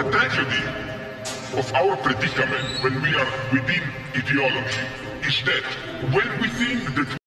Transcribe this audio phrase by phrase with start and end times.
[0.00, 0.64] The tragedy
[1.58, 3.82] of our predicament when we are within
[4.16, 4.80] ideology
[5.28, 5.62] is that
[6.14, 7.20] when we think that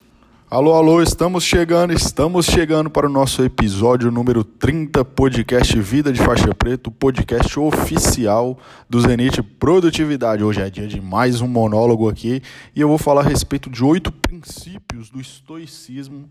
[0.49, 6.19] Alô, alô, estamos chegando, estamos chegando para o nosso episódio número 30, podcast Vida de
[6.19, 8.57] Faixa Preta, o podcast oficial
[8.89, 10.43] do Zenit Produtividade.
[10.43, 12.41] Hoje é dia de mais um monólogo aqui
[12.75, 16.27] e eu vou falar a respeito de oito princípios do estoicismo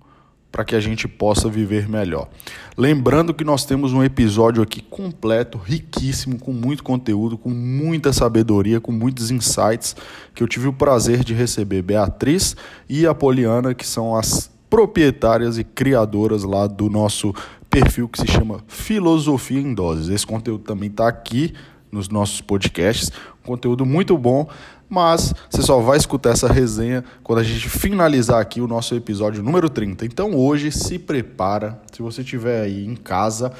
[0.52, 2.28] para que a gente possa viver melhor.
[2.76, 8.78] Lembrando que nós temos um episódio aqui completo, riquíssimo, com muito conteúdo, com muita sabedoria,
[8.78, 9.96] com muitos insights,
[10.34, 12.54] que eu tive o prazer de receber Beatriz
[12.86, 17.34] e a Poliana, que são as proprietárias e criadoras lá do nosso
[17.70, 20.10] perfil que se chama Filosofia em Doses.
[20.10, 21.54] Esse conteúdo também está aqui
[21.90, 23.10] nos nossos podcasts,
[23.42, 24.48] um conteúdo muito bom
[24.92, 29.42] mas você só vai escutar essa resenha quando a gente finalizar aqui o nosso episódio
[29.42, 30.04] número 30.
[30.04, 33.50] Então hoje se prepara, se você estiver aí em casa,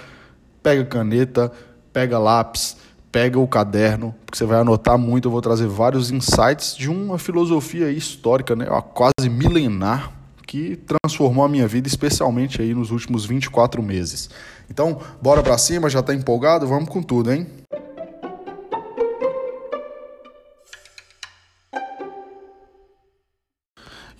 [0.62, 1.50] pega caneta,
[1.90, 2.76] pega lápis,
[3.10, 7.16] pega o caderno, porque você vai anotar muito, eu vou trazer vários insights de uma
[7.18, 10.12] filosofia histórica, né, quase milenar,
[10.46, 14.28] que transformou a minha vida, especialmente aí nos últimos 24 meses.
[14.68, 16.66] Então, bora para cima, já está empolgado?
[16.66, 17.46] Vamos com tudo, hein?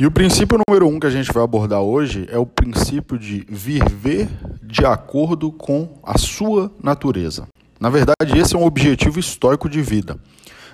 [0.02, 3.46] E o princípio número um que a gente vai abordar hoje é o princípio de
[3.48, 4.28] viver
[4.60, 7.46] de acordo com a sua natureza.
[7.78, 10.18] Na verdade, esse é um objetivo histórico de vida.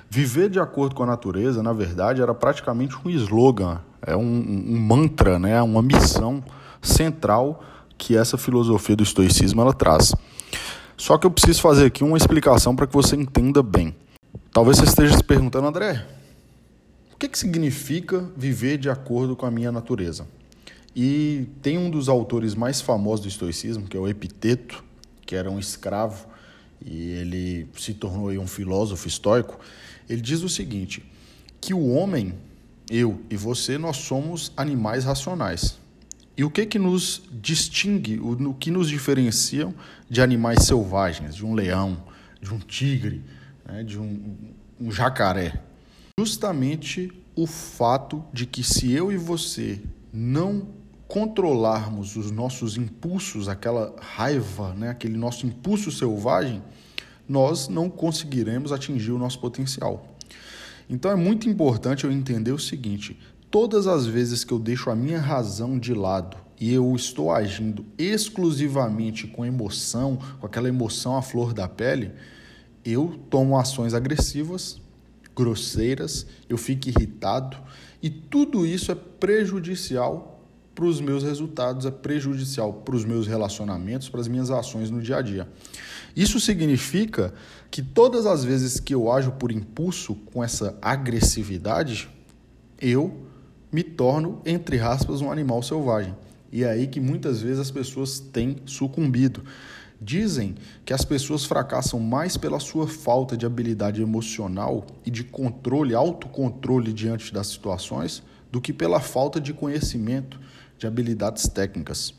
[0.08, 4.80] Viver de acordo com a natureza, na verdade, era praticamente um slogan, é um, um
[4.80, 5.60] mantra, né?
[5.60, 6.42] uma missão
[6.80, 7.62] central
[7.98, 10.14] que essa filosofia do estoicismo ela traz.
[10.96, 13.94] Só que eu preciso fazer aqui uma explicação para que você entenda bem.
[14.54, 16.02] Talvez você esteja se perguntando, André,
[17.18, 20.26] que, que significa viver de acordo com a minha natureza?
[20.94, 24.84] E tem um dos autores mais famosos do estoicismo, que é o Epiteto,
[25.26, 26.26] que era um escravo
[26.84, 29.58] e ele se tornou um filósofo estoico.
[30.08, 31.04] Ele diz o seguinte:
[31.60, 32.34] que o homem,
[32.88, 35.78] eu e você, nós somos animais racionais.
[36.36, 39.74] E o que que nos distingue, o que nos diferenciam
[40.08, 42.00] de animais selvagens, de um leão,
[42.40, 43.24] de um tigre,
[43.66, 44.36] né, de um,
[44.80, 45.60] um jacaré?
[46.18, 49.80] Justamente o fato de que se eu e você
[50.12, 50.66] não
[51.06, 56.60] controlarmos os nossos impulsos, aquela raiva, né, aquele nosso impulso selvagem,
[57.28, 60.08] nós não conseguiremos atingir o nosso potencial.
[60.90, 63.16] Então é muito importante eu entender o seguinte:
[63.48, 67.86] todas as vezes que eu deixo a minha razão de lado e eu estou agindo
[67.96, 72.10] exclusivamente com emoção, com aquela emoção à flor da pele,
[72.84, 74.80] eu tomo ações agressivas
[75.38, 77.56] grosseiras, eu fico irritado
[78.02, 80.42] e tudo isso é prejudicial
[80.74, 85.00] para os meus resultados, é prejudicial para os meus relacionamentos, para as minhas ações no
[85.00, 85.48] dia a dia.
[86.16, 87.32] Isso significa
[87.70, 92.08] que todas as vezes que eu ajo por impulso com essa agressividade,
[92.80, 93.26] eu
[93.70, 96.16] me torno, entre aspas, um animal selvagem.
[96.50, 99.44] E é aí que muitas vezes as pessoas têm sucumbido.
[100.00, 100.54] Dizem
[100.84, 106.92] que as pessoas fracassam mais pela sua falta de habilidade emocional e de controle, autocontrole
[106.92, 110.38] diante das situações, do que pela falta de conhecimento,
[110.78, 112.14] de habilidades técnicas.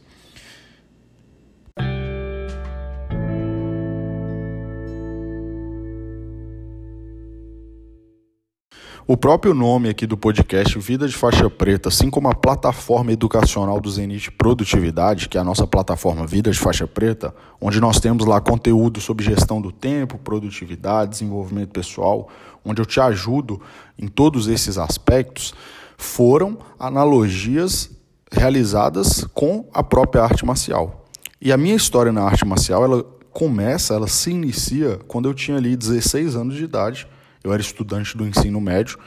[9.11, 13.81] O próprio nome aqui do podcast, Vida de Faixa Preta, assim como a plataforma educacional
[13.81, 18.23] do Zenit Produtividade, que é a nossa plataforma Vida de Faixa Preta, onde nós temos
[18.23, 22.29] lá conteúdo sobre gestão do tempo, produtividade, desenvolvimento pessoal,
[22.63, 23.59] onde eu te ajudo
[23.97, 25.55] em todos esses aspectos,
[25.97, 27.89] foram analogias
[28.31, 31.07] realizadas com a própria arte marcial.
[31.41, 35.57] E a minha história na arte marcial, ela começa, ela se inicia quando eu tinha
[35.57, 37.07] ali 16 anos de idade
[37.43, 38.99] eu era estudante do ensino médio,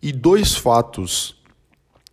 [0.00, 1.36] e dois fatos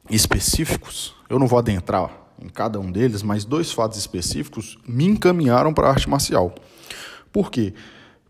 [0.09, 2.11] específicos, eu não vou adentrar
[2.41, 6.53] em cada um deles, mas dois fatos específicos me encaminharam para a arte marcial.
[7.31, 7.73] Por quê?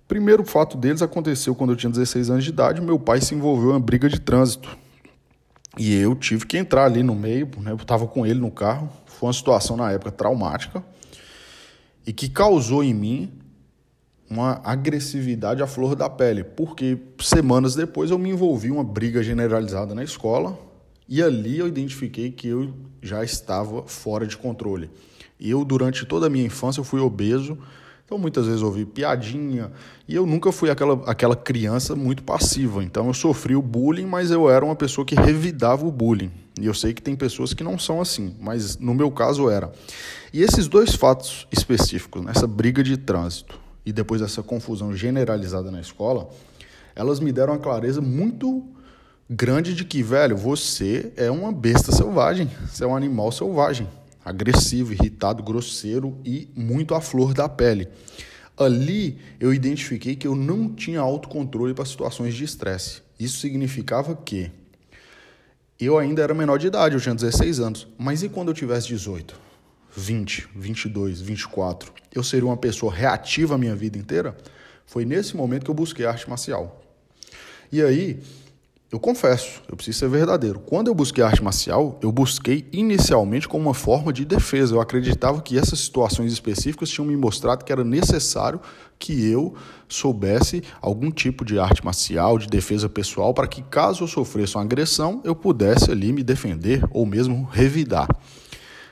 [0.08, 3.70] Primeiro fato deles aconteceu quando eu tinha 16 anos de idade, meu pai se envolveu
[3.70, 4.78] em uma briga de trânsito.
[5.78, 7.72] E eu tive que entrar ali no meio, né?
[7.72, 8.90] eu estava com ele no carro.
[9.06, 10.84] Foi uma situação na época traumática
[12.06, 13.34] e que causou em mim
[14.30, 19.22] uma agressividade à flor da pele, porque semanas depois eu me envolvi em uma briga
[19.22, 20.58] generalizada na escola
[21.08, 24.90] e ali eu identifiquei que eu já estava fora de controle.
[25.40, 27.58] Eu, durante toda a minha infância, eu fui obeso,
[28.06, 29.72] então muitas vezes ouvi piadinha,
[30.08, 32.84] e eu nunca fui aquela, aquela criança muito passiva.
[32.84, 36.32] Então eu sofri o bullying, mas eu era uma pessoa que revidava o bullying.
[36.60, 39.72] E eu sei que tem pessoas que não são assim, mas no meu caso era.
[40.34, 45.80] E esses dois fatos específicos, nessa briga de trânsito e depois dessa confusão generalizada na
[45.80, 46.30] escola,
[46.96, 48.66] elas me deram uma clareza muito
[49.30, 53.88] grande de que, velho, você é uma besta selvagem, você é um animal selvagem,
[54.24, 57.88] agressivo, irritado, grosseiro e muito à flor da pele.
[58.58, 63.02] Ali eu identifiquei que eu não tinha autocontrole para situações de estresse.
[63.20, 64.50] Isso significava que
[65.80, 67.88] eu ainda era menor de idade, eu tinha 16 anos.
[67.98, 69.36] Mas e quando eu tivesse 18,
[69.96, 71.94] 20, 22, 24?
[72.14, 74.36] Eu seria uma pessoa reativa a minha vida inteira?
[74.86, 76.82] Foi nesse momento que eu busquei arte marcial.
[77.72, 78.20] E aí,
[78.92, 80.60] eu confesso, eu preciso ser verdadeiro.
[80.60, 84.76] Quando eu busquei arte marcial, eu busquei inicialmente como uma forma de defesa.
[84.76, 88.62] Eu acreditava que essas situações específicas tinham me mostrado que era necessário
[89.00, 89.56] que eu
[89.90, 94.64] soubesse algum tipo de arte marcial, de defesa pessoal, para que caso eu sofresse uma
[94.64, 98.08] agressão, eu pudesse ali me defender ou mesmo revidar.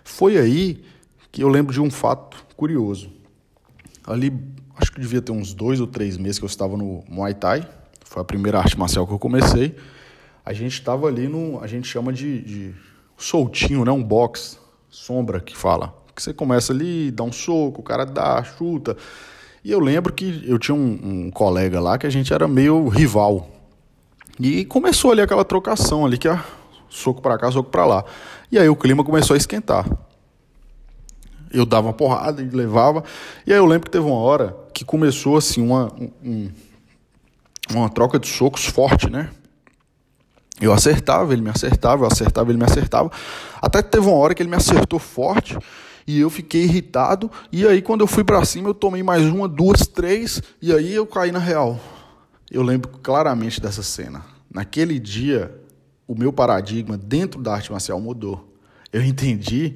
[0.04, 0.84] Foi aí
[1.34, 3.10] que eu lembro de um fato curioso.
[4.06, 4.32] Ali,
[4.78, 7.68] acho que devia ter uns dois ou três meses que eu estava no Muay Thai,
[8.06, 9.76] foi a primeira arte marcial que eu comecei.
[10.46, 11.60] A gente estava ali no.
[11.60, 12.76] A gente chama de, de,
[13.18, 13.92] soltinho, né?
[13.92, 14.60] Um box,
[14.90, 15.96] sombra que fala.
[16.16, 18.96] Que você começa ali, dá um soco, o cara dá, chuta.
[19.64, 22.88] E eu lembro que eu tinha um, um colega lá que a gente era meio
[22.90, 23.50] rival.
[24.40, 26.40] E começou ali aquela trocação ali, que é
[26.90, 28.06] soco para cá, soco para lá.
[28.52, 29.88] E aí o clima começou a esquentar.
[31.54, 33.04] Eu dava uma porrada e levava.
[33.46, 36.50] E aí eu lembro que teve uma hora que começou assim uma, um,
[37.72, 39.30] uma troca de socos forte, né?
[40.60, 43.12] Eu acertava, ele me acertava, eu acertava, ele me acertava.
[43.62, 45.58] Até que teve uma hora que ele me acertou forte
[46.08, 47.30] e eu fiquei irritado.
[47.52, 50.94] E aí, quando eu fui para cima, eu tomei mais uma, duas, três e aí
[50.94, 51.80] eu caí na real.
[52.52, 54.24] Eu lembro claramente dessa cena.
[54.52, 55.54] Naquele dia,
[56.08, 58.54] o meu paradigma dentro da arte marcial mudou.
[58.92, 59.76] Eu entendi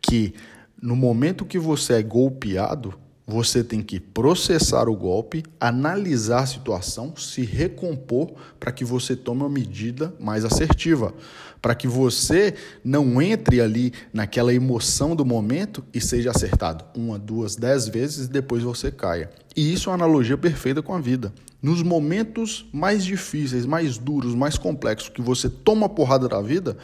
[0.00, 0.34] que
[0.82, 2.92] no momento que você é golpeado,
[3.24, 9.42] você tem que processar o golpe, analisar a situação, se recompor para que você tome
[9.42, 11.14] uma medida mais assertiva,
[11.62, 17.54] para que você não entre ali naquela emoção do momento e seja acertado uma, duas,
[17.54, 19.30] dez vezes e depois você caia.
[19.54, 21.32] E isso é uma analogia perfeita com a vida.
[21.62, 26.76] Nos momentos mais difíceis, mais duros, mais complexos que você toma a porrada da vida,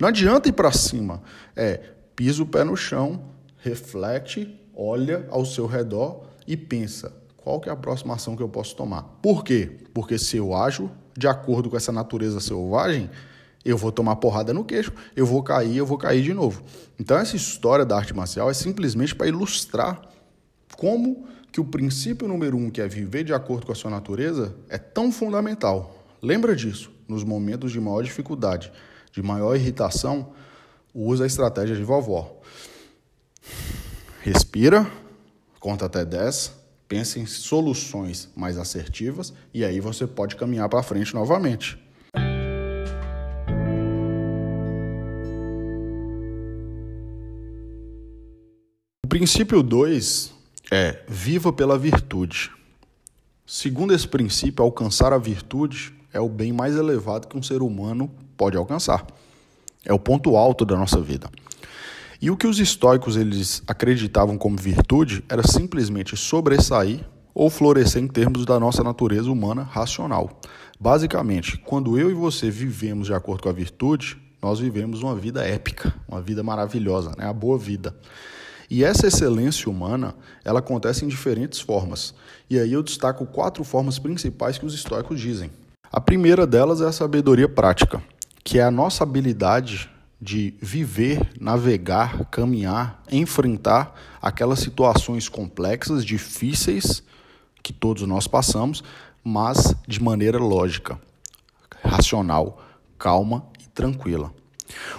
[0.00, 1.20] não adianta ir para cima.
[1.56, 1.80] É,
[2.16, 3.24] pisa o pé no chão,
[3.58, 8.48] reflete olha ao seu redor e pensa: qual que é a próxima ação que eu
[8.48, 9.02] posso tomar?
[9.22, 9.70] Por quê?
[9.92, 13.08] Porque se eu ajo de acordo com essa natureza selvagem,
[13.64, 16.62] eu vou tomar porrada no queixo, eu vou cair, eu vou cair de novo.
[16.98, 20.02] Então essa história da arte marcial é simplesmente para ilustrar
[20.76, 24.56] como que o princípio número um, que é viver de acordo com a sua natureza,
[24.68, 26.04] é tão fundamental.
[26.20, 26.90] Lembra disso.
[27.06, 28.72] Nos momentos de maior dificuldade,
[29.12, 30.32] de maior irritação,
[30.94, 32.40] usa a estratégia de vovó.
[34.22, 34.90] Respira,
[35.58, 36.52] conta até 10,
[36.86, 41.78] pense em soluções mais assertivas e aí você pode caminhar para frente novamente.
[49.04, 50.32] O princípio 2
[50.70, 52.50] é viva pela virtude.
[53.46, 58.10] Segundo esse princípio, alcançar a virtude é o bem mais elevado que um ser humano
[58.36, 59.06] pode alcançar.
[59.84, 61.28] É o ponto alto da nossa vida.
[62.20, 67.00] E o que os estoicos eles acreditavam como virtude era simplesmente sobressair
[67.34, 70.40] ou florescer em termos da nossa natureza humana racional.
[70.78, 75.44] Basicamente, quando eu e você vivemos de acordo com a virtude, nós vivemos uma vida
[75.44, 77.26] épica, uma vida maravilhosa, né?
[77.26, 77.94] a boa vida.
[78.70, 80.14] E essa excelência humana,
[80.44, 82.14] ela acontece em diferentes formas.
[82.48, 85.50] E aí eu destaco quatro formas principais que os estoicos dizem.
[85.92, 88.02] A primeira delas é a sabedoria prática,
[88.44, 97.02] que é a nossa habilidade de viver, navegar, caminhar, enfrentar aquelas situações complexas, difíceis
[97.62, 98.84] que todos nós passamos,
[99.24, 101.00] mas de maneira lógica,
[101.82, 102.62] racional,
[102.98, 104.30] calma e tranquila.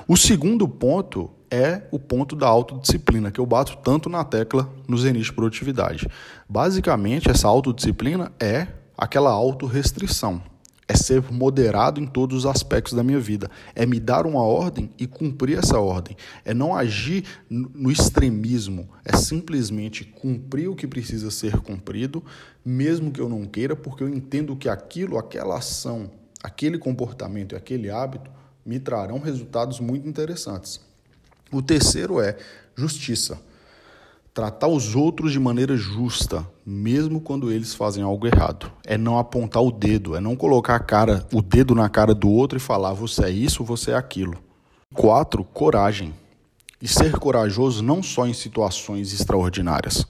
[0.07, 4.97] O segundo ponto é o ponto da autodisciplina, que eu bato tanto na tecla no
[4.97, 6.07] Zenith Produtividade.
[6.49, 10.41] Basicamente, essa autodisciplina é aquela autorrestrição
[10.87, 14.89] é ser moderado em todos os aspectos da minha vida, é me dar uma ordem
[14.97, 21.31] e cumprir essa ordem, é não agir no extremismo, é simplesmente cumprir o que precisa
[21.31, 22.23] ser cumprido,
[22.63, 26.11] mesmo que eu não queira, porque eu entendo que aquilo, aquela ação,
[26.43, 28.29] aquele comportamento e aquele hábito
[28.65, 30.79] me trarão resultados muito interessantes.
[31.51, 32.37] O terceiro é
[32.75, 33.39] justiça.
[34.35, 38.69] Tratar os outros de maneira justa, mesmo quando eles fazem algo errado.
[38.83, 42.29] É não apontar o dedo, é não colocar a cara, o dedo na cara do
[42.29, 44.37] outro e falar você é isso, você é aquilo.
[44.93, 46.13] Quatro, coragem.
[46.81, 50.05] E ser corajoso não só em situações extraordinárias,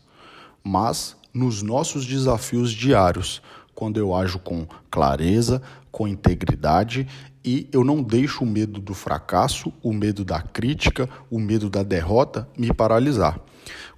[0.64, 3.44] mas nos nossos desafios diários,
[3.76, 7.08] quando eu ajo com clareza, com integridade
[7.44, 11.84] e eu não deixo o medo do fracasso, o medo da crítica, o medo da
[11.84, 13.40] derrota me paralisar.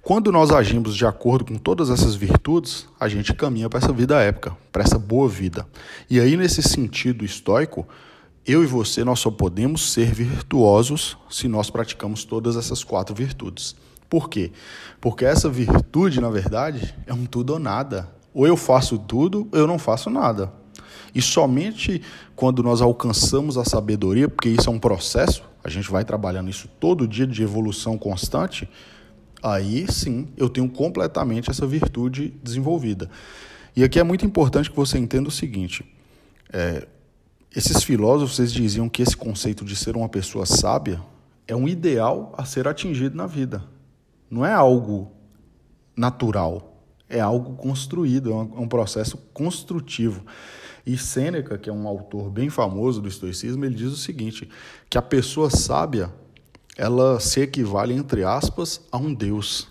[0.08, 4.18] Quando nós agimos de acordo com todas essas virtudes, a gente caminha para essa vida
[4.18, 5.66] épica, para essa boa vida.
[6.08, 7.86] E aí, nesse sentido estoico,
[8.46, 13.76] eu e você nós só podemos ser virtuosos se nós praticamos todas essas quatro virtudes.
[14.08, 14.50] Por quê?
[14.98, 18.08] Porque essa virtude, na verdade, é um tudo ou nada.
[18.32, 20.50] Ou eu faço tudo, ou eu não faço nada.
[21.14, 22.00] E somente
[22.34, 26.66] quando nós alcançamos a sabedoria, porque isso é um processo, a gente vai trabalhando isso
[26.80, 28.66] todo dia de evolução constante,
[29.42, 33.10] aí sim eu tenho completamente essa virtude desenvolvida.
[33.74, 35.84] E aqui é muito importante que você entenda o seguinte:
[36.52, 36.86] é,
[37.54, 41.00] esses filósofos eles diziam que esse conceito de ser uma pessoa sábia
[41.46, 43.64] é um ideal a ser atingido na vida.
[44.30, 45.10] Não é algo
[45.96, 50.24] natural, é algo construído, é um é processo construtivo.
[50.86, 54.48] E Sêneca, que é um autor bem famoso do estoicismo, ele diz o seguinte,
[54.88, 56.10] que a pessoa sábia,
[56.78, 59.66] ela se equivale, entre aspas, a um deus.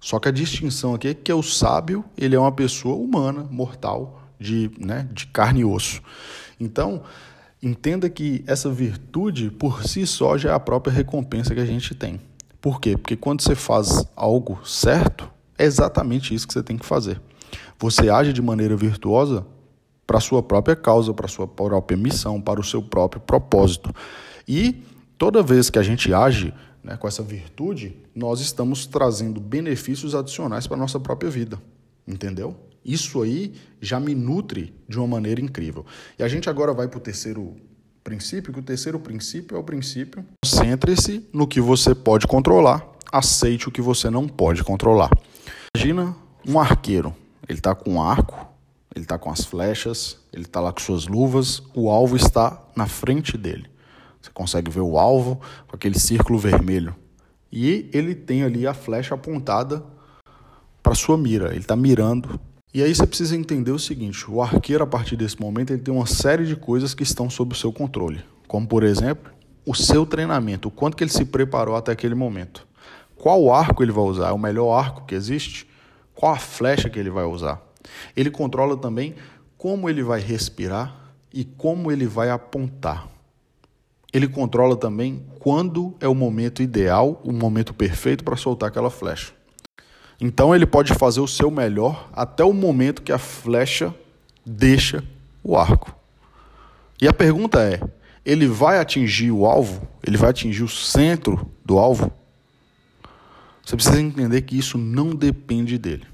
[0.00, 4.22] Só que a distinção aqui é que o sábio, ele é uma pessoa humana, mortal,
[4.38, 6.00] de, né, de carne e osso.
[6.60, 7.02] Então,
[7.60, 11.96] entenda que essa virtude, por si só, já é a própria recompensa que a gente
[11.96, 12.20] tem.
[12.60, 12.96] Por quê?
[12.96, 15.28] Porque quando você faz algo certo,
[15.58, 17.20] é exatamente isso que você tem que fazer.
[17.78, 19.44] Você age de maneira virtuosa
[20.06, 23.92] para sua própria causa, para sua própria missão, para o seu próprio propósito.
[24.46, 24.82] E
[25.22, 26.52] toda vez que a gente age
[26.82, 31.62] né, com essa virtude, nós estamos trazendo benefícios adicionais para a nossa própria vida.
[32.04, 32.56] Entendeu?
[32.84, 35.86] Isso aí já me nutre de uma maneira incrível.
[36.18, 37.54] E a gente agora vai para o terceiro
[38.02, 43.68] princípio, que o terceiro princípio é o princípio concentre-se no que você pode controlar, aceite
[43.68, 45.10] o que você não pode controlar.
[45.76, 47.14] Imagina um arqueiro,
[47.48, 48.44] ele está com um arco,
[48.92, 52.88] ele está com as flechas, ele está lá com suas luvas, o alvo está na
[52.88, 53.70] frente dele.
[54.22, 56.94] Você consegue ver o alvo com aquele círculo vermelho.
[57.50, 59.84] E ele tem ali a flecha apontada
[60.82, 62.40] para sua mira, ele está mirando
[62.74, 65.92] e aí você precisa entender o seguinte: o arqueiro, a partir desse momento, ele tem
[65.92, 68.24] uma série de coisas que estão sob o seu controle.
[68.48, 69.30] Como, por exemplo,
[69.66, 72.66] o seu treinamento, o quanto que ele se preparou até aquele momento.
[73.14, 74.30] Qual arco ele vai usar?
[74.30, 75.68] É o melhor arco que existe?
[76.14, 77.60] Qual a flecha que ele vai usar?
[78.16, 79.14] Ele controla também
[79.58, 83.06] como ele vai respirar e como ele vai apontar.
[84.12, 89.32] Ele controla também quando é o momento ideal, o momento perfeito para soltar aquela flecha.
[90.20, 93.94] Então ele pode fazer o seu melhor até o momento que a flecha
[94.44, 95.02] deixa
[95.42, 95.94] o arco.
[97.00, 97.80] E a pergunta é:
[98.24, 99.88] ele vai atingir o alvo?
[100.06, 102.12] Ele vai atingir o centro do alvo?
[103.64, 106.06] Você precisa entender que isso não depende dele.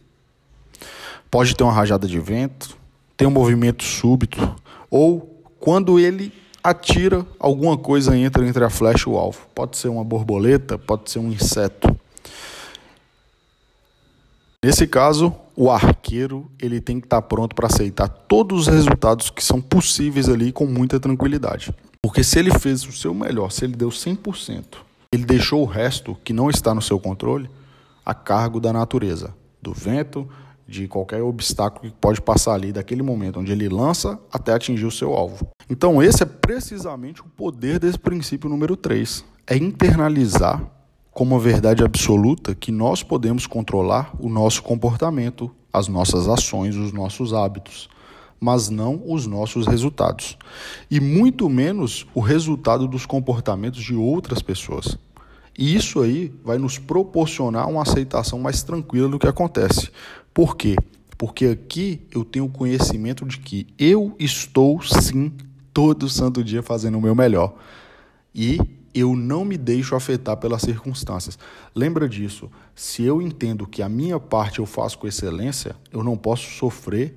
[1.30, 2.76] Pode ter uma rajada de vento,
[3.16, 4.56] ter um movimento súbito,
[4.90, 6.32] ou quando ele
[6.70, 9.46] atira, alguma coisa entra entre a flecha e o alvo.
[9.54, 11.88] Pode ser uma borboleta, pode ser um inseto.
[14.64, 19.42] Nesse caso, o arqueiro ele tem que estar pronto para aceitar todos os resultados que
[19.42, 21.72] são possíveis ali com muita tranquilidade.
[22.02, 24.64] Porque se ele fez o seu melhor, se ele deu 100%,
[25.12, 27.48] ele deixou o resto que não está no seu controle
[28.04, 30.28] a cargo da natureza, do vento,
[30.68, 34.90] de qualquer obstáculo que pode passar ali daquele momento onde ele lança até atingir o
[34.90, 35.48] seu alvo.
[35.70, 40.62] Então, esse é precisamente o poder desse princípio número 3, é internalizar
[41.10, 47.32] como verdade absoluta que nós podemos controlar o nosso comportamento, as nossas ações, os nossos
[47.32, 47.88] hábitos,
[48.38, 50.36] mas não os nossos resultados.
[50.90, 54.98] E muito menos o resultado dos comportamentos de outras pessoas.
[55.58, 59.90] E isso aí vai nos proporcionar uma aceitação mais tranquila do que acontece.
[60.32, 60.76] Por quê?
[61.16, 65.32] Porque aqui eu tenho conhecimento de que eu estou sim
[65.74, 67.56] todo santo dia fazendo o meu melhor.
[68.34, 68.58] E
[68.94, 71.38] eu não me deixo afetar pelas circunstâncias.
[71.74, 72.50] Lembra disso.
[72.74, 77.16] Se eu entendo que a minha parte eu faço com excelência, eu não posso sofrer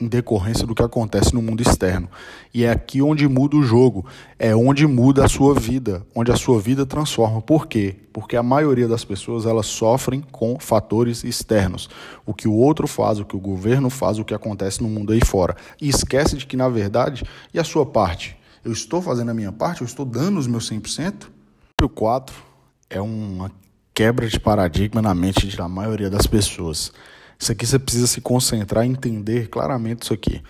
[0.00, 2.08] em decorrência do que acontece no mundo externo.
[2.54, 4.06] E é aqui onde muda o jogo,
[4.38, 7.42] é onde muda a sua vida, onde a sua vida transforma.
[7.42, 7.96] Por quê?
[8.12, 11.90] Porque a maioria das pessoas elas sofrem com fatores externos.
[12.24, 15.12] O que o outro faz, o que o governo faz, o que acontece no mundo
[15.12, 15.56] aí fora.
[15.80, 18.36] E esquece de que, na verdade, e a sua parte?
[18.64, 19.80] Eu estou fazendo a minha parte?
[19.80, 21.28] Eu estou dando os meus 100%?
[21.82, 22.34] O 4
[22.90, 23.50] é uma
[23.94, 26.92] quebra de paradigma na mente da maioria das pessoas.
[27.38, 30.42] Isso aqui você precisa se concentrar e entender claramente isso aqui.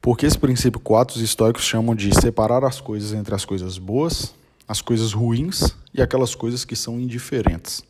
[0.00, 4.34] Porque esse princípio 4 os históricos chamam de separar as coisas entre as coisas boas,
[4.66, 7.82] as coisas ruins e aquelas coisas que são indiferentes.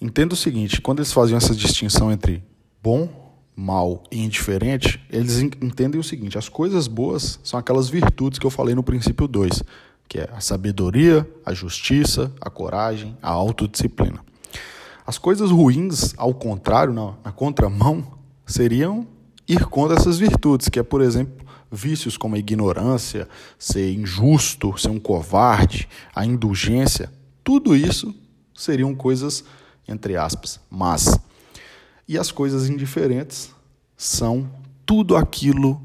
[0.00, 2.42] Entenda o seguinte, quando eles faziam essa distinção entre
[2.82, 3.26] bom,
[3.56, 8.50] mal e indiferente, eles entendem o seguinte: as coisas boas são aquelas virtudes que eu
[8.50, 9.62] falei no princípio 2,
[10.06, 14.20] que é a sabedoria, a justiça, a coragem, a autodisciplina.
[15.06, 18.04] As coisas ruins, ao contrário, na, na contramão,
[18.44, 19.06] seriam
[19.46, 24.88] ir contra essas virtudes, que é, por exemplo, vícios como a ignorância, ser injusto, ser
[24.88, 27.12] um covarde, a indulgência,
[27.44, 28.12] tudo isso
[28.52, 29.44] seriam coisas,
[29.86, 31.16] entre aspas, más.
[32.08, 33.50] E as coisas indiferentes
[33.96, 34.50] são
[34.84, 35.80] tudo aquilo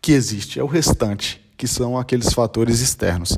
[0.00, 3.36] que existe, é o restante, que são aqueles fatores externos.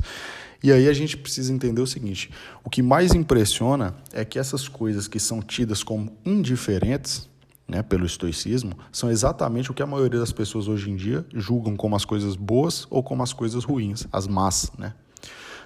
[0.63, 2.31] E aí a gente precisa entender o seguinte:
[2.63, 7.29] o que mais impressiona é que essas coisas que são tidas como indiferentes,
[7.67, 11.75] né, pelo estoicismo, são exatamente o que a maioria das pessoas hoje em dia julgam
[11.75, 14.93] como as coisas boas ou como as coisas ruins, as más, né?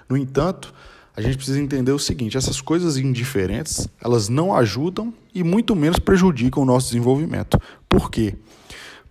[0.08, 0.74] No entanto,
[1.14, 6.00] a gente precisa entender o seguinte: essas coisas indiferentes, elas não ajudam e muito menos
[6.00, 7.56] prejudicam o nosso desenvolvimento.
[7.88, 8.36] Por quê?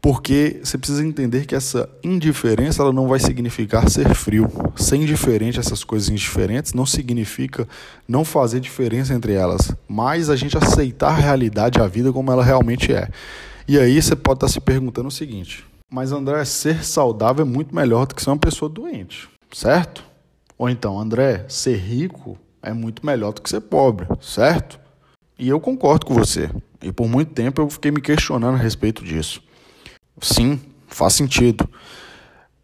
[0.02, 4.48] Porque você precisa entender que essa indiferença ela não vai significar ser frio.
[4.76, 7.68] Ser indiferente essas coisas indiferentes não significa
[8.08, 12.44] não fazer diferença entre elas, mas a gente aceitar a realidade, a vida como ela
[12.44, 13.10] realmente é.
[13.68, 17.74] E aí você pode estar se perguntando o seguinte: mas André, ser saudável é muito
[17.74, 20.04] melhor do que ser uma pessoa doente, certo?
[20.58, 24.80] Ou então, André, ser rico é muito melhor do que ser pobre, certo?
[25.40, 26.50] E eu concordo com você.
[26.82, 29.42] E por muito tempo eu fiquei me questionando a respeito disso.
[30.22, 31.68] Sim, faz sentido.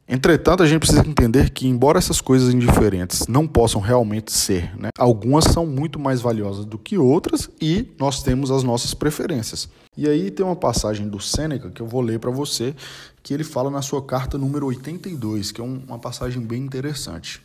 [0.07, 4.89] Entretanto, a gente precisa entender que, embora essas coisas indiferentes não possam realmente ser, né,
[4.97, 9.69] algumas são muito mais valiosas do que outras e nós temos as nossas preferências.
[9.95, 12.75] E aí tem uma passagem do Sêneca que eu vou ler para você,
[13.23, 17.41] que ele fala na sua carta número 82, que é uma passagem bem interessante.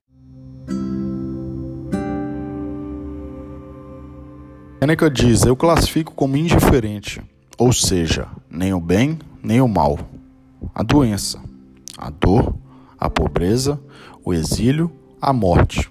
[4.80, 7.22] Sêneca diz: Eu classifico como indiferente,
[7.56, 9.98] ou seja, nem o bem nem o mal,
[10.74, 11.40] a doença,
[11.96, 12.54] a dor,
[12.98, 13.80] a pobreza,
[14.24, 15.90] o exílio, a morte.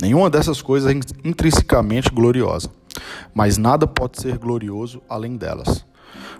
[0.00, 2.70] Nenhuma dessas coisas é intrinsecamente gloriosa,
[3.34, 5.84] mas nada pode ser glorioso além delas.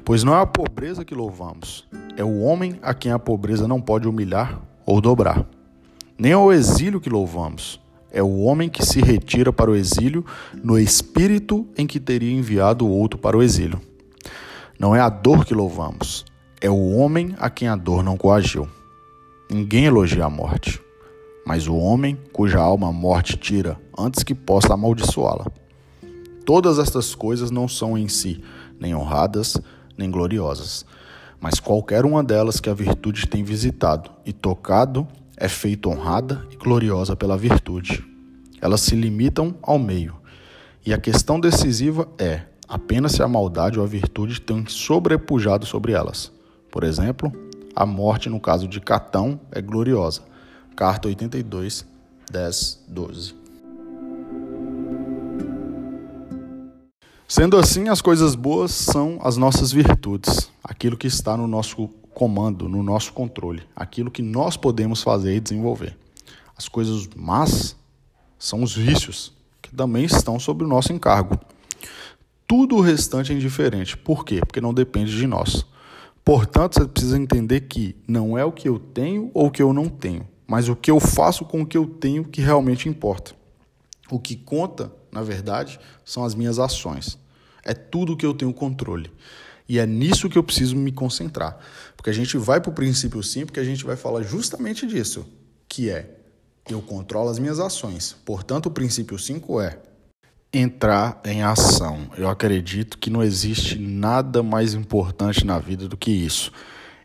[0.04, 3.80] Pois não é a pobreza que louvamos, é o homem a quem a pobreza não
[3.80, 5.44] pode humilhar ou dobrar.
[6.16, 10.24] Nem é o exílio que louvamos, é o homem que se retira para o exílio
[10.62, 13.80] no espírito em que teria enviado o outro para o exílio.
[14.78, 16.24] Não é a dor que louvamos,
[16.60, 18.68] é o homem a quem a dor não coagiu.
[19.50, 20.80] Ninguém elogia a morte,
[21.44, 25.46] mas o homem cuja alma a morte tira antes que possa amaldiçoá-la.
[26.46, 28.40] Todas estas coisas não são em si
[28.78, 29.60] nem honradas,
[29.96, 30.86] nem gloriosas,
[31.40, 36.56] mas qualquer uma delas que a virtude tem visitado e tocado é feita honrada e
[36.56, 38.04] gloriosa pela virtude.
[38.60, 40.14] Elas se limitam ao meio,
[40.86, 45.92] e a questão decisiva é apenas se a maldade ou a virtude tem sobrepujado sobre
[45.92, 46.30] elas.
[46.70, 47.32] Por exemplo,
[47.74, 50.22] a morte no caso de Catão é gloriosa.
[50.76, 51.86] Carta 82,
[52.30, 53.34] 10, 12.
[57.26, 62.68] Sendo assim, as coisas boas são as nossas virtudes, aquilo que está no nosso comando,
[62.68, 65.96] no nosso controle, aquilo que nós podemos fazer e desenvolver.
[66.56, 67.76] As coisas más
[68.38, 71.38] são os vícios, que também estão sob o nosso encargo.
[72.48, 73.94] Tudo o restante é indiferente.
[73.94, 74.40] Por quê?
[74.40, 75.66] Porque não depende de nós.
[76.24, 79.70] Portanto, você precisa entender que não é o que eu tenho ou o que eu
[79.74, 83.32] não tenho, mas o que eu faço com o que eu tenho que realmente importa.
[84.10, 87.18] O que conta, na verdade, são as minhas ações.
[87.62, 89.12] É tudo que eu tenho controle.
[89.68, 91.58] E é nisso que eu preciso me concentrar.
[91.94, 95.26] Porque a gente vai para o princípio sim, porque a gente vai falar justamente disso,
[95.68, 96.16] que é
[96.66, 98.16] eu controlo as minhas ações.
[98.24, 99.78] Portanto, o princípio 5 é
[100.52, 102.10] entrar em ação.
[102.16, 106.50] Eu acredito que não existe nada mais importante na vida do que isso.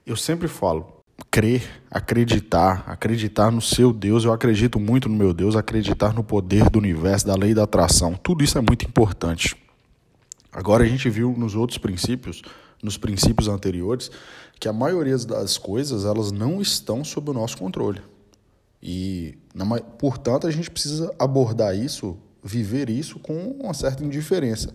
[0.06, 4.24] Eu sempre falo, crer, acreditar, acreditar no seu Deus.
[4.24, 8.16] Eu acredito muito no meu Deus, acreditar no poder do universo, da lei da atração.
[8.16, 9.56] Tudo isso é muito importante.
[10.52, 12.42] Agora a gente viu nos outros princípios,
[12.82, 14.12] nos princípios anteriores,
[14.60, 18.02] que a maioria das coisas elas não estão sob o nosso controle.
[18.82, 19.38] E,
[19.98, 24.74] portanto, a gente precisa abordar isso viver isso com uma certa indiferença.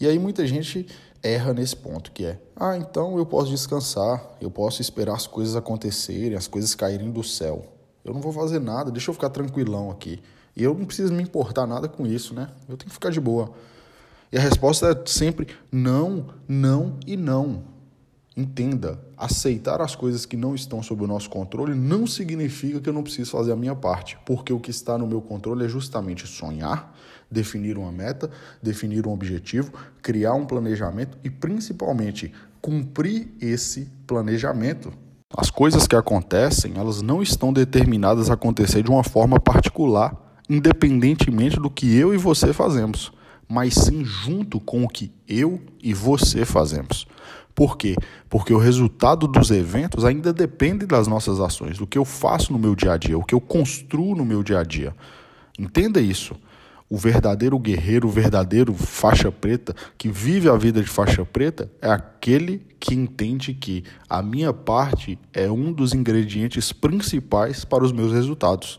[0.00, 0.86] E aí muita gente
[1.22, 5.56] erra nesse ponto, que é: ah, então eu posso descansar, eu posso esperar as coisas
[5.56, 7.66] acontecerem, as coisas caírem do céu.
[8.04, 10.20] Eu não vou fazer nada, deixa eu ficar tranquilão aqui.
[10.56, 12.48] E eu não preciso me importar nada com isso, né?
[12.68, 13.52] Eu tenho que ficar de boa.
[14.30, 17.62] E a resposta é sempre não, não e não.
[18.34, 22.92] Entenda, aceitar as coisas que não estão sob o nosso controle não significa que eu
[22.92, 26.26] não preciso fazer a minha parte, porque o que está no meu controle é justamente
[26.26, 26.96] sonhar,
[27.30, 28.30] definir uma meta,
[28.62, 34.92] definir um objetivo, criar um planejamento e principalmente cumprir esse planejamento.
[35.36, 41.60] As coisas que acontecem, elas não estão determinadas a acontecer de uma forma particular, independentemente
[41.60, 43.12] do que eu e você fazemos,
[43.46, 47.06] mas sim junto com o que eu e você fazemos.
[47.54, 47.96] Por quê?
[48.28, 52.58] Porque o resultado dos eventos ainda depende das nossas ações, do que eu faço no
[52.58, 54.94] meu dia a dia, o que eu construo no meu dia a dia.
[55.58, 56.34] Entenda isso.
[56.88, 61.90] O verdadeiro guerreiro, o verdadeiro faixa preta, que vive a vida de faixa preta, é
[61.90, 68.12] aquele que entende que a minha parte é um dos ingredientes principais para os meus
[68.12, 68.78] resultados.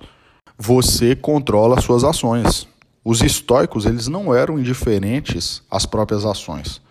[0.59, 2.67] Você controla as suas ações.
[3.03, 6.82] Os estoicos, eles não eram indiferentes às próprias ações.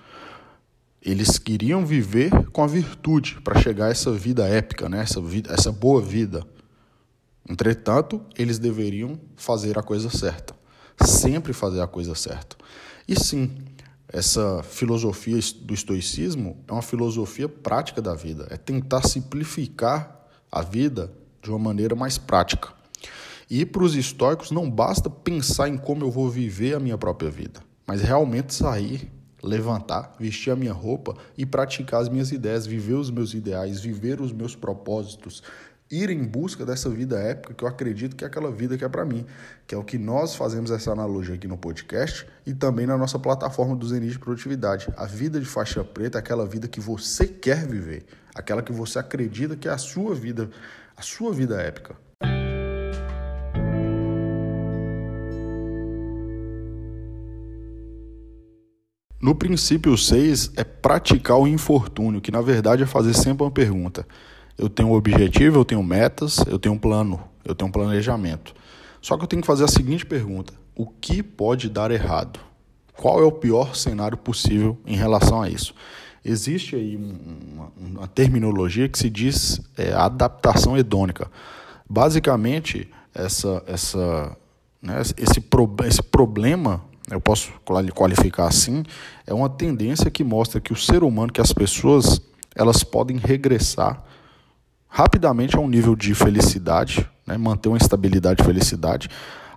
[1.05, 5.01] Eles queriam viver com a virtude para chegar a essa vida épica, né?
[5.03, 6.47] essa, vida, essa boa vida.
[7.49, 10.55] Entretanto, eles deveriam fazer a coisa certa,
[11.05, 12.57] sempre fazer a coisa certa.
[13.09, 13.51] E sim,
[14.07, 21.13] essa filosofia do estoicismo é uma filosofia prática da vida, é tentar simplificar a vida
[21.43, 22.69] de uma maneira mais prática.
[23.51, 27.29] E para os estoicos não basta pensar em como eu vou viver a minha própria
[27.29, 29.11] vida, mas realmente sair
[29.43, 34.21] levantar, vestir a minha roupa e praticar as minhas ideias, viver os meus ideais, viver
[34.21, 35.43] os meus propósitos,
[35.91, 38.89] ir em busca dessa vida épica que eu acredito que é aquela vida que é
[38.89, 39.27] para mim,
[39.67, 43.19] que é o que nós fazemos essa analogia aqui no podcast e também na nossa
[43.19, 44.89] plataforma do Zenit de Produtividade.
[44.97, 48.99] A vida de faixa preta é aquela vida que você quer viver, aquela que você
[48.99, 50.49] acredita que é a sua vida,
[50.97, 51.95] a sua vida épica.
[59.23, 64.05] No princípio 6 é praticar o infortúnio, que na verdade é fazer sempre uma pergunta.
[64.59, 68.53] Eu tenho um objetivo, eu tenho metas, eu tenho um plano, eu tenho um planejamento.
[69.01, 72.41] Só que eu tenho que fazer a seguinte pergunta: o que pode dar errado?
[72.97, 75.73] Qual é o pior cenário possível em relação a isso?
[76.25, 81.31] Existe aí uma, uma terminologia que se diz é, adaptação hedônica.
[81.89, 84.37] Basicamente, essa, essa,
[84.83, 86.83] né, esse, pro, esse problema
[87.13, 87.53] eu posso
[87.95, 88.85] qualificar assim,
[89.27, 92.21] é uma tendência que mostra que o ser humano, que as pessoas,
[92.55, 94.03] elas podem regressar
[94.89, 99.09] rapidamente a um nível de felicidade, né, manter uma estabilidade de felicidade,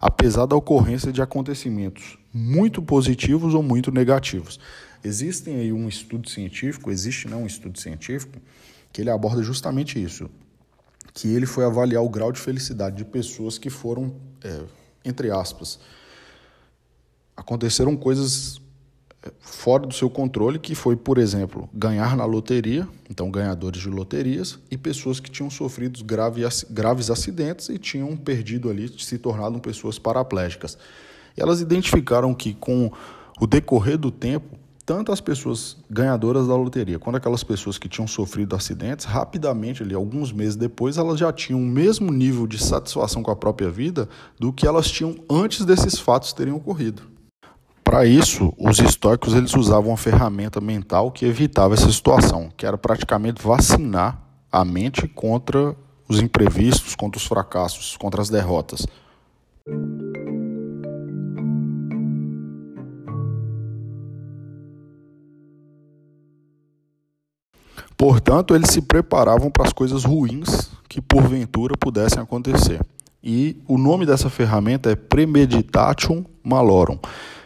[0.01, 4.59] apesar da ocorrência de acontecimentos muito positivos ou muito negativos.
[5.01, 8.37] Existem aí um estudo científico, existe não né, um estudo científico,
[8.91, 10.29] que ele aborda justamente isso,
[11.13, 14.13] que ele foi avaliar o grau de felicidade de pessoas que foram,
[14.43, 14.63] é,
[15.05, 15.79] entre aspas,
[17.35, 18.61] aconteceram coisas
[19.23, 23.89] eh, fora do seu controle, que foi, por exemplo, ganhar na loteria, então ganhadores de
[23.89, 29.59] loterias, e pessoas que tinham sofrido graves, graves acidentes e tinham perdido ali, se tornado
[29.59, 30.77] pessoas paraplégicas.
[31.37, 32.91] E elas identificaram que com
[33.39, 38.07] o decorrer do tempo, tanto as pessoas ganhadoras da loteria quanto aquelas pessoas que tinham
[38.07, 43.23] sofrido acidentes, rapidamente, ali, alguns meses depois, elas já tinham o mesmo nível de satisfação
[43.23, 44.07] com a própria vida
[44.39, 47.14] do que elas tinham antes desses fatos terem ocorrido.
[47.85, 52.79] Para isso, os estoicos eles usavam uma ferramenta mental que evitava essa situação, que era
[52.79, 54.19] praticamente vacinar
[54.51, 55.75] a mente contra
[56.09, 58.87] os imprevistos, contra os fracassos, contra as derrotas.
[67.95, 72.81] Portanto, eles se preparavam para as coisas ruins que porventura pudessem acontecer.
[73.23, 76.97] E o nome dessa ferramenta é Premeditation Malorum.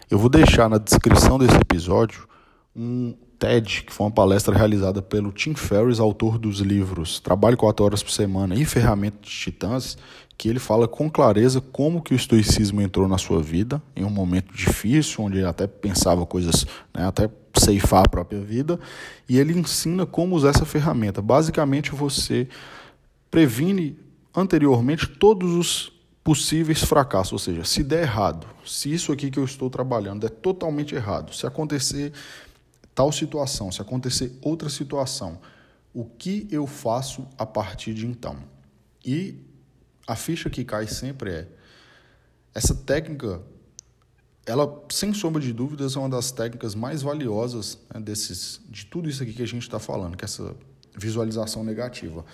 [0.10, 2.28] Eu vou deixar na descrição desse episódio
[2.76, 7.86] um TED, que foi uma palestra realizada pelo Tim Ferriss, autor dos livros Trabalho 4
[7.86, 10.00] horas por semana e Ferramentas de Titãs,
[10.36, 14.10] que ele fala com clareza como que o estoicismo entrou na sua vida em um
[14.10, 18.80] momento difícil, onde ele até pensava coisas, né, até ceifar a própria vida,
[19.28, 21.22] e ele ensina como usar essa ferramenta.
[21.22, 22.48] Basicamente, você
[23.30, 23.95] previne
[24.36, 29.45] anteriormente todos os possíveis fracassos, ou seja, se der errado, se isso aqui que eu
[29.45, 32.13] estou trabalhando é totalmente errado, se acontecer
[32.93, 35.39] tal situação, se acontecer outra situação,
[35.93, 38.38] o que eu faço a partir de então?
[39.05, 39.39] E
[40.05, 41.47] a ficha que cai sempre é
[42.53, 43.41] essa técnica,
[44.45, 49.10] ela sem sombra de dúvidas é uma das técnicas mais valiosas né, desses, de tudo
[49.10, 50.55] isso aqui que a gente está falando, que é essa
[50.97, 52.25] visualização negativa,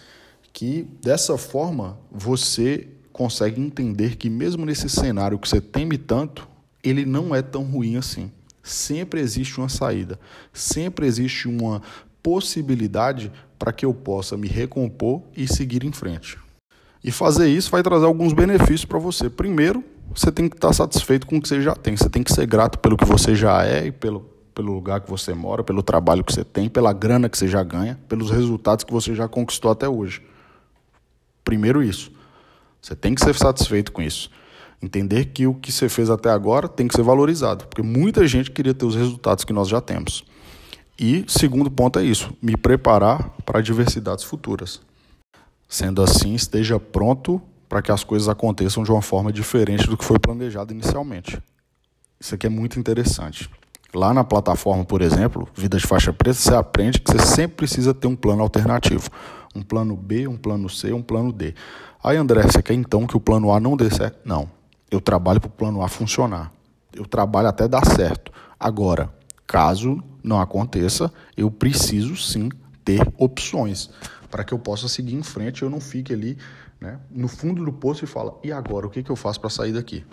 [0.51, 6.45] que dessa forma você consegue entender que mesmo nesse cenário que você teme tanto,
[6.83, 8.29] ele não é tão ruim assim.
[8.61, 10.19] Sempre existe uma saída,
[10.51, 11.81] sempre existe uma
[12.21, 16.37] possibilidade para que eu possa me recompor e seguir em frente.
[17.01, 19.29] E fazer isso vai trazer alguns benefícios para você.
[19.29, 19.81] Primeiro,
[20.13, 21.95] você tem que estar satisfeito com o que você já tem.
[21.95, 25.09] Você tem que ser grato pelo que você já é e pelo, pelo lugar que
[25.09, 28.83] você mora, pelo trabalho que você tem, pela grana que você já ganha, pelos resultados
[28.83, 30.21] que você já conquistou até hoje.
[31.45, 32.14] Primeiro isso.
[32.85, 34.29] Você tem que ser satisfeito com isso.
[34.79, 38.51] Entender que o que você fez até agora tem que ser valorizado, porque muita gente
[38.51, 40.23] queria ter os resultados que nós já temos.
[40.99, 44.81] E segundo ponto é isso, me preparar para adversidades futuras.
[45.67, 50.05] Sendo assim, esteja pronto para que as coisas aconteçam de uma forma diferente do que
[50.05, 51.41] foi planejado inicialmente.
[52.19, 53.49] Isso aqui é muito interessante.
[53.95, 57.95] Lá na plataforma, por exemplo, Vida de Faixa Preta, você aprende que você sempre precisa
[57.95, 59.09] ter um plano alternativo.
[59.55, 61.55] Um plano B, um plano C, um plano D.
[62.05, 64.19] Aí, André, você quer então que o plano A não dê certo?
[64.23, 64.47] Não.
[64.91, 66.51] Eu trabalho para o plano A funcionar.
[66.93, 68.31] Eu trabalho até dar certo.
[68.59, 69.11] Agora,
[69.47, 72.49] caso não aconteça, eu preciso sim
[72.83, 73.89] ter opções
[74.29, 76.37] para que eu possa seguir em frente eu não fique ali
[76.79, 79.49] né, no fundo do poço e fala, e agora, o que, que eu faço para
[79.49, 80.05] sair daqui?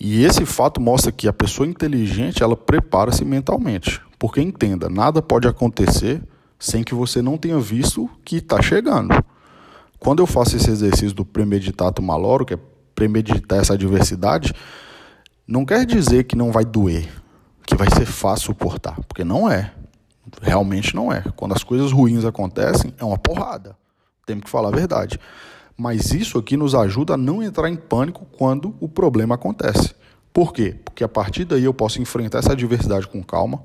[0.00, 4.00] E esse fato mostra que a pessoa inteligente, ela prepara-se mentalmente.
[4.18, 6.22] Porque entenda, nada pode acontecer
[6.60, 9.14] sem que você não tenha visto que está chegando.
[9.98, 12.58] Quando eu faço esse exercício do premeditato maloro, que é
[12.94, 14.52] premeditar essa adversidade,
[15.48, 17.08] não quer dizer que não vai doer,
[17.66, 19.72] que vai ser fácil suportar, porque não é.
[20.40, 21.24] Realmente não é.
[21.34, 23.76] Quando as coisas ruins acontecem, é uma porrada.
[24.26, 25.18] Temos que falar a verdade.
[25.76, 29.94] Mas isso aqui nos ajuda a não entrar em pânico quando o problema acontece.
[30.32, 30.76] Por quê?
[30.84, 33.62] Porque a partir daí eu posso enfrentar essa adversidade com calma,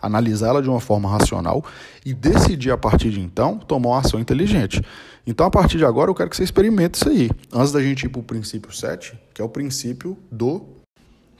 [0.00, 1.64] analisá-la de uma forma racional
[2.04, 4.82] e decidir a partir de então tomar uma ação inteligente.
[5.26, 7.30] Então, a partir de agora, eu quero que você experimente isso aí.
[7.52, 10.62] Antes da gente ir para o princípio 7, que é o princípio do.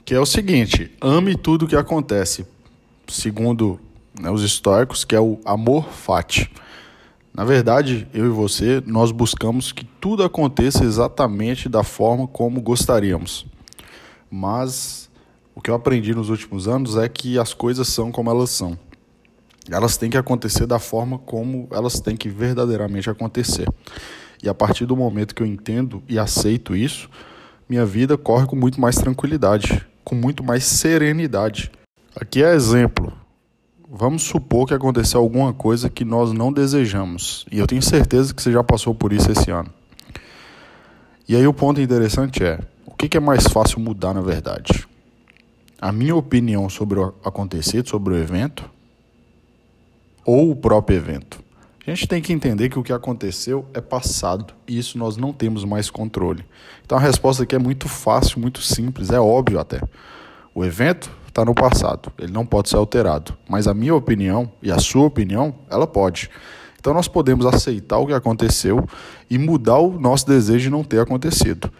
[0.05, 2.45] que é o seguinte: ame tudo que acontece.
[3.07, 3.79] Segundo
[4.19, 6.51] né, os históricos, que é o amor fati.
[7.33, 13.45] Na verdade, eu e você, nós buscamos que tudo aconteça exatamente da forma como gostaríamos.
[14.29, 15.08] Mas
[15.59, 18.79] o que eu aprendi nos últimos anos é que as coisas são como elas são.
[19.69, 23.67] Elas têm que acontecer da forma como elas têm que verdadeiramente acontecer.
[24.41, 27.09] E a partir do momento que eu entendo e aceito isso,
[27.67, 31.69] minha vida corre com muito mais tranquilidade, com muito mais serenidade.
[32.15, 33.11] Aqui é exemplo.
[33.91, 37.45] Vamos supor que aconteceu alguma coisa que nós não desejamos.
[37.51, 39.69] E eu tenho certeza que você já passou por isso esse ano.
[41.27, 44.87] E aí o ponto interessante é: o que é mais fácil mudar na verdade?
[45.81, 48.69] A minha opinião sobre o acontecido, sobre o evento,
[50.25, 51.41] ou o próprio evento?
[51.87, 55.31] A gente tem que entender que o que aconteceu é passado e isso nós não
[55.31, 56.45] temos mais controle.
[56.85, 59.81] Então a resposta aqui é muito fácil, muito simples, é óbvio até.
[60.53, 63.35] O evento está no passado, ele não pode ser alterado.
[63.47, 66.29] Mas a minha opinião e a sua opinião, ela pode.
[66.77, 68.85] Então nós podemos aceitar o que aconteceu
[69.29, 71.71] e mudar o nosso desejo de não ter acontecido.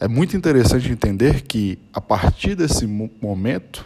[0.00, 3.84] É muito interessante entender que a partir desse momento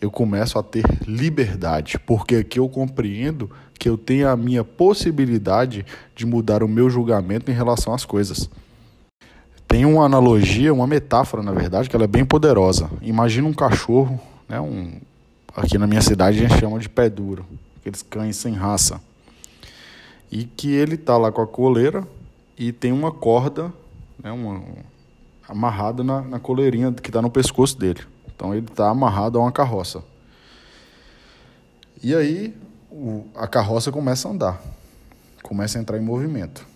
[0.00, 3.48] eu começo a ter liberdade, porque aqui eu compreendo
[3.78, 8.50] que eu tenho a minha possibilidade de mudar o meu julgamento em relação às coisas.
[9.68, 12.90] Tem uma analogia, uma metáfora, na verdade, que ela é bem poderosa.
[13.00, 15.00] Imagina um cachorro né, um,
[15.54, 17.46] aqui na minha cidade a gente chama de pé duro,
[17.78, 19.00] aqueles cães sem raça.
[20.30, 22.04] E que ele tá lá com a coleira
[22.58, 23.72] e tem uma corda
[24.22, 24.60] né, uma,
[25.48, 28.00] amarrada na, na coleirinha que está no pescoço dele.
[28.34, 30.02] Então ele está amarrado a uma carroça.
[32.02, 32.54] E aí
[32.90, 34.62] o, a carroça começa a andar,
[35.42, 36.66] começa a entrar em movimento.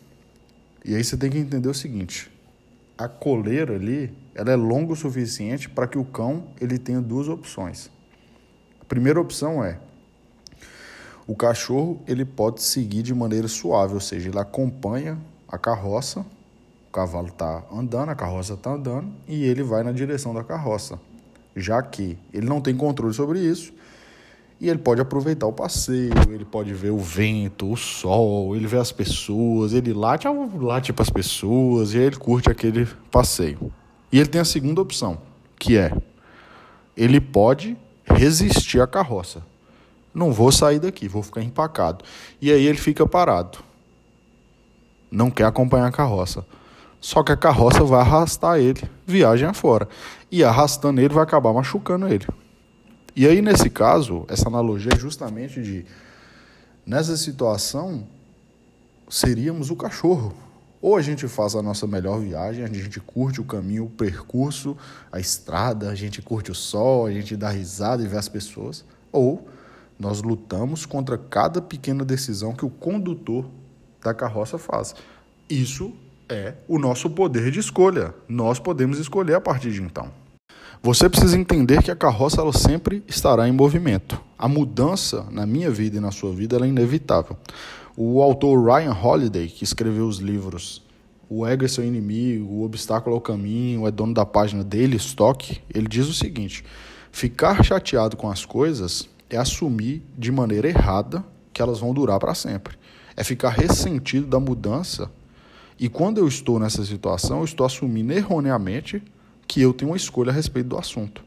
[0.85, 2.31] E aí você tem que entender o seguinte:
[2.97, 7.29] a coleira ali, ela é longa o suficiente para que o cão ele tenha duas
[7.29, 7.91] opções.
[8.81, 9.79] A primeira opção é
[11.27, 16.25] o cachorro ele pode seguir de maneira suave, ou seja, ele acompanha a carroça,
[16.97, 20.99] cavalo está andando, a carroça está andando e ele vai na direção da carroça,
[21.55, 23.75] já que ele não tem controle sobre isso
[24.59, 28.79] e ele pode aproveitar o passeio, ele pode ver o vento, o sol, ele vê
[28.79, 30.27] as pessoas, ele late,
[30.59, 33.71] late para as pessoas e ele curte aquele passeio.
[34.11, 35.19] E ele tem a segunda opção,
[35.59, 35.93] que é
[36.97, 39.43] ele pode resistir à carroça.
[40.15, 42.03] Não vou sair daqui, vou ficar empacado.
[42.41, 43.59] E aí ele fica parado.
[45.11, 46.43] Não quer acompanhar a carroça.
[47.07, 49.89] Só que a carroça vai arrastar ele viagem afora.
[50.29, 52.27] E arrastando ele vai acabar machucando ele.
[53.15, 55.87] E aí, nesse caso, essa analogia é justamente de,
[56.85, 58.09] nessa situação,
[59.09, 60.35] seríamos o cachorro.
[60.83, 64.77] Ou a gente faz a nossa melhor viagem, a gente curte o caminho, o percurso,
[65.13, 68.85] a estrada, a gente curte o sol, a gente dá risada e vê as pessoas,
[69.13, 69.47] ou
[69.97, 73.49] nós lutamos contra cada pequena decisão que o condutor
[74.03, 74.93] da carroça faz.
[75.49, 75.95] Isso
[76.29, 78.15] é o nosso poder de escolha.
[78.29, 80.11] Nós podemos escolher a partir de então.
[80.83, 84.21] Você precisa entender que a carroça ela sempre estará em movimento.
[84.39, 87.37] A mudança na minha vida e na sua vida é inevitável.
[87.97, 90.83] O autor Ryan Holiday, que escreveu os livros
[91.29, 95.61] O Ego é seu inimigo, O Obstáculo ao Caminho, é dono da página Daily Stock,
[95.75, 96.63] ele diz o seguinte:
[97.11, 102.35] ficar chateado com as coisas é assumir de maneira errada que elas vão durar para
[102.35, 102.77] sempre.
[103.17, 105.11] É ficar ressentido da mudança.
[105.79, 109.03] E quando eu estou nessa situação, eu estou assumindo erroneamente
[109.47, 111.23] que eu tenho uma escolha a respeito do assunto.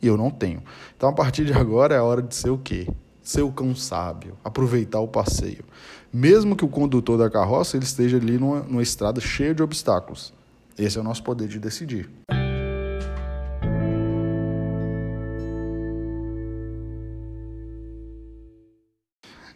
[0.00, 0.62] E eu não tenho.
[0.96, 2.86] Então, a partir de agora, é a hora de ser o quê?
[3.22, 5.64] Ser o cão sábio, aproveitar o passeio.
[6.12, 10.32] Mesmo que o condutor da carroça ele esteja ali numa, numa estrada cheia de obstáculos.
[10.78, 12.08] Esse é o nosso poder de decidir.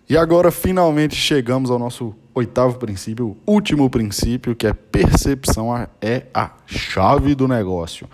[0.09, 6.51] E agora finalmente chegamos ao nosso oitavo princípio, último princípio, que é percepção é a
[6.67, 8.09] chave do negócio.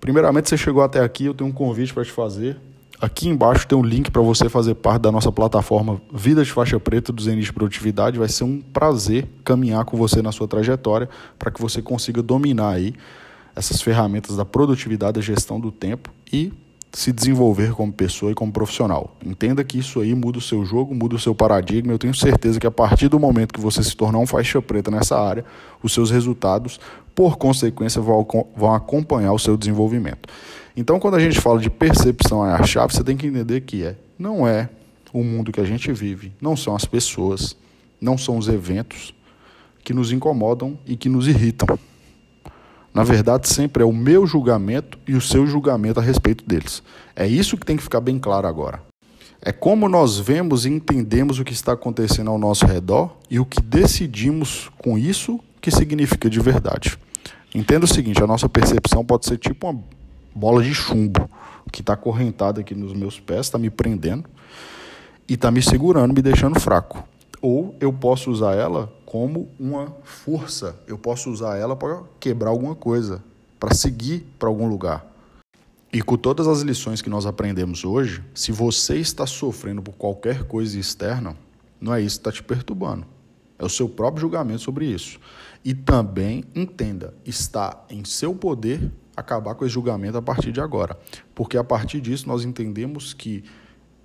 [0.00, 2.56] Primeiramente, você chegou até aqui, eu tenho um convite para te fazer.
[3.00, 6.80] Aqui embaixo tem um link para você fazer parte da nossa plataforma Vida de Faixa
[6.80, 8.18] Preta do Zenit Produtividade.
[8.18, 12.70] Vai ser um prazer caminhar com você na sua trajetória para que você consiga dominar
[12.70, 12.94] aí
[13.54, 16.52] essas ferramentas da produtividade, da gestão do tempo e
[16.96, 19.14] se desenvolver como pessoa e como profissional.
[19.22, 21.92] Entenda que isso aí muda o seu jogo, muda o seu paradigma.
[21.92, 24.90] Eu tenho certeza que a partir do momento que você se tornar um faixa preta
[24.90, 25.44] nessa área,
[25.82, 26.80] os seus resultados,
[27.14, 28.26] por consequência, vão,
[28.74, 30.26] acompanhar o seu desenvolvimento.
[30.74, 33.84] Então, quando a gente fala de percepção é a chave, você tem que entender que
[33.84, 34.70] é, não é
[35.12, 37.54] o mundo que a gente vive, não são as pessoas,
[38.00, 39.14] não são os eventos
[39.84, 41.78] que nos incomodam e que nos irritam.
[42.96, 46.82] Na verdade, sempre é o meu julgamento e o seu julgamento a respeito deles.
[47.14, 48.80] É isso que tem que ficar bem claro agora.
[49.42, 53.44] É como nós vemos e entendemos o que está acontecendo ao nosso redor e o
[53.44, 56.98] que decidimos com isso que significa de verdade.
[57.54, 59.78] Entenda o seguinte: a nossa percepção pode ser tipo uma
[60.34, 61.28] bola de chumbo
[61.70, 64.24] que está acorrentada aqui nos meus pés, está me prendendo
[65.28, 67.06] e está me segurando, me deixando fraco.
[67.42, 70.78] Ou eu posso usar ela como uma força.
[70.86, 73.24] Eu posso usar ela para quebrar alguma coisa,
[73.58, 75.10] para seguir para algum lugar.
[75.90, 80.44] E com todas as lições que nós aprendemos hoje, se você está sofrendo por qualquer
[80.44, 81.34] coisa externa,
[81.80, 83.06] não é isso que está te perturbando.
[83.58, 85.18] É o seu próprio julgamento sobre isso.
[85.64, 90.94] E também entenda, está em seu poder acabar com esse julgamento a partir de agora.
[91.34, 93.44] Porque a partir disso nós entendemos que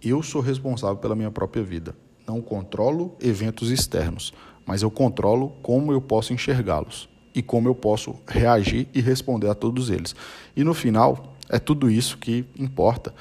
[0.02, 1.94] eu sou responsável pela minha própria vida.
[2.26, 4.32] Não controlo eventos externos
[4.66, 9.56] mas eu controlo como eu posso enxergá-los e como eu posso reagir e responder a
[9.56, 10.16] todos eles.
[10.56, 13.14] E no final, é tudo isso que importa.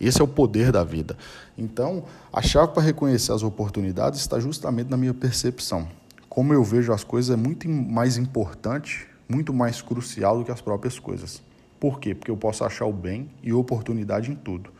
[0.00, 1.16] Esse é o poder da vida.
[1.56, 5.86] Então, a chave para reconhecer as oportunidades está justamente na minha percepção.
[6.28, 10.60] Como eu vejo as coisas é muito mais importante, muito mais crucial do que as
[10.60, 11.42] próprias coisas.
[11.78, 12.14] Por quê?
[12.14, 14.70] Porque eu posso achar o bem e oportunidade em tudo.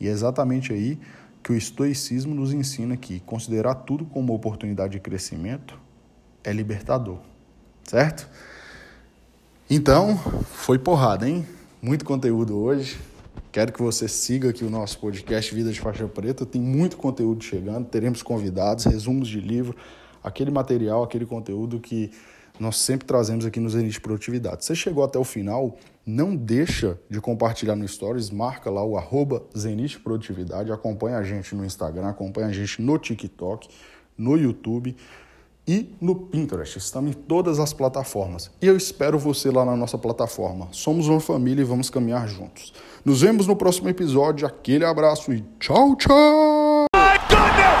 [0.00, 0.98] E é exatamente aí
[1.46, 5.78] que o estoicismo nos ensina que considerar tudo como oportunidade de crescimento
[6.42, 7.20] é libertador,
[7.84, 8.28] certo?
[9.70, 11.46] Então, foi porrada, hein?
[11.80, 12.98] Muito conteúdo hoje.
[13.52, 16.44] Quero que você siga aqui o nosso podcast Vida de Faixa Preta.
[16.44, 19.76] Tem muito conteúdo chegando, teremos convidados, resumos de livro,
[20.24, 22.10] aquele material, aquele conteúdo que
[22.58, 24.64] nós sempre trazemos aqui no Zenit Produtividade.
[24.64, 29.42] Você chegou até o final, não deixa de compartilhar no Stories, marca lá o arroba
[29.58, 33.68] Zenit Produtividade, acompanha a gente no Instagram, acompanha a gente no TikTok,
[34.16, 34.96] no YouTube
[35.66, 36.78] e no Pinterest.
[36.78, 38.52] Estamos em todas as plataformas.
[38.62, 40.68] E eu espero você lá na nossa plataforma.
[40.70, 42.72] Somos uma família e vamos caminhar juntos.
[43.04, 44.46] Nos vemos no próximo episódio.
[44.46, 46.86] Aquele abraço e tchau, tchau!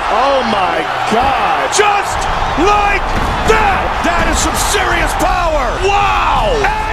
[0.08, 1.72] Oh my God!
[1.72, 2.18] Just
[2.58, 3.04] like
[3.48, 4.02] that!
[4.04, 5.78] That is some serious power!
[5.86, 6.85] Wow!